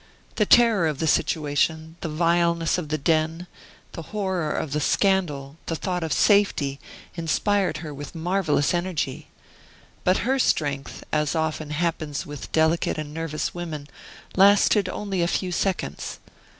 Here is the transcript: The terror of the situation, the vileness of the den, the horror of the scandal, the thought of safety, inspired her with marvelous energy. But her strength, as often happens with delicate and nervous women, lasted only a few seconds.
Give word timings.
The 0.37 0.47
terror 0.47 0.87
of 0.87 0.97
the 0.97 1.05
situation, 1.05 1.95
the 2.01 2.09
vileness 2.09 2.79
of 2.79 2.89
the 2.89 2.97
den, 2.97 3.45
the 3.91 4.01
horror 4.01 4.51
of 4.51 4.71
the 4.71 4.79
scandal, 4.79 5.57
the 5.67 5.75
thought 5.75 6.01
of 6.01 6.11
safety, 6.11 6.79
inspired 7.13 7.77
her 7.85 7.93
with 7.93 8.15
marvelous 8.15 8.73
energy. 8.73 9.27
But 10.03 10.25
her 10.25 10.39
strength, 10.39 11.03
as 11.13 11.35
often 11.35 11.69
happens 11.69 12.25
with 12.25 12.51
delicate 12.51 12.97
and 12.97 13.13
nervous 13.13 13.53
women, 13.53 13.87
lasted 14.35 14.89
only 14.89 15.21
a 15.21 15.27
few 15.27 15.51
seconds. 15.51 16.17